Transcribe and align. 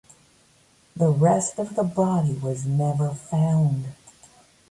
The 0.95 1.09
rest 1.11 1.59
of 1.59 1.75
the 1.75 1.83
body 1.83 2.33
was 2.33 2.65
never 2.65 3.11
found. 3.11 3.89